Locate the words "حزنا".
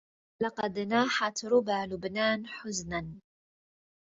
2.47-3.07